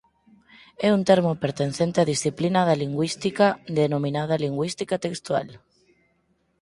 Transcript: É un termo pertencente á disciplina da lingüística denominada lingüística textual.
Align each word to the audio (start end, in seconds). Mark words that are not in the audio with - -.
É 0.87 0.89
un 0.97 1.01
termo 1.09 1.33
pertencente 1.43 2.01
á 2.03 2.05
disciplina 2.13 2.61
da 2.69 2.79
lingüística 2.83 3.45
denominada 3.79 4.41
lingüística 4.45 4.95
textual. 5.05 5.47